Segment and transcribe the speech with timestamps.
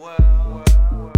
[0.00, 1.17] I'm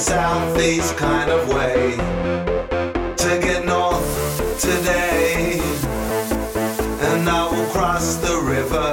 [0.00, 1.94] southeast kind of way
[3.16, 5.60] to get north today,
[7.08, 8.92] and I will cross the river.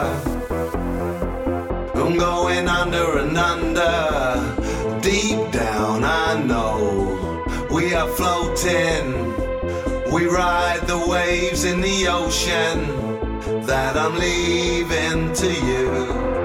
[1.96, 6.04] I'm going under and under, deep down.
[6.04, 9.34] I know we are floating.
[10.12, 16.37] We ride the waves in the ocean that I'm leaving to you.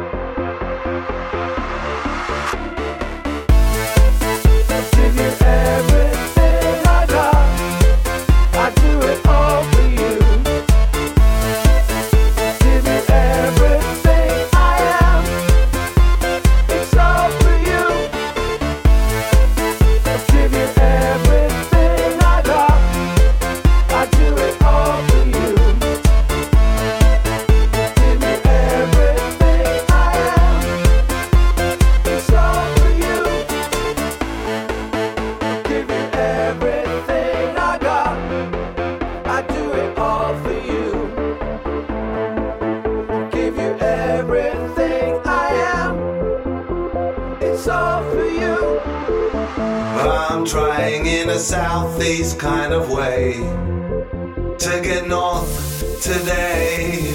[50.33, 57.15] I'm trying in a southeast kind of way to get north today,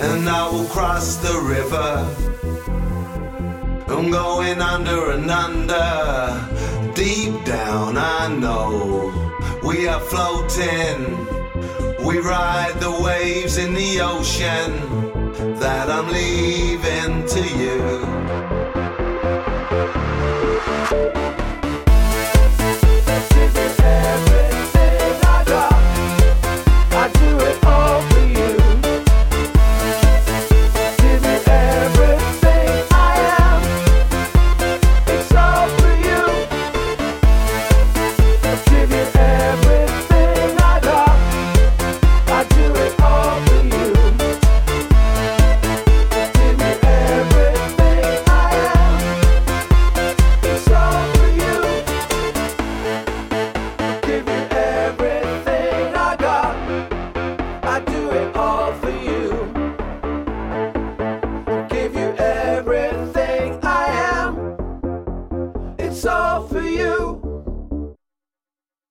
[0.00, 2.06] and I will cross the river.
[3.88, 7.96] I'm going under and under, deep down.
[7.98, 9.12] I know
[9.64, 11.26] we are floating.
[12.06, 17.26] We ride the waves in the ocean that I'm leaving